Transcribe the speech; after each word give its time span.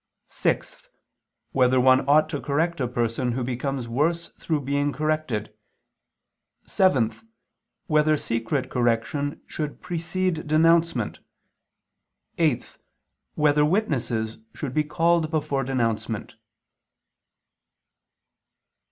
(6) 0.29 0.89
Whether 1.51 1.79
one 1.79 2.09
ought 2.09 2.27
to 2.29 2.41
correct 2.41 2.81
a 2.81 2.87
person 2.87 3.33
who 3.33 3.43
becomes 3.43 3.87
worse 3.87 4.29
through 4.29 4.61
being 4.61 4.91
corrected? 4.91 5.53
(7) 6.65 7.13
Whether 7.85 8.17
secret 8.17 8.71
correction 8.71 9.41
should 9.45 9.79
precede 9.79 10.47
denouncement? 10.47 11.19
(8) 12.39 12.79
Whether 13.35 13.63
witnesses 13.63 14.39
should 14.55 14.73
be 14.73 14.83
called 14.85 15.29
before 15.29 15.63
denouncement? 15.63 16.33